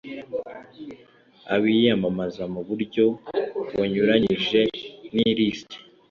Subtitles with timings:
[1.55, 3.05] abiyamamaza mu buryo
[3.73, 4.61] bunyuranyije
[5.15, 5.69] n list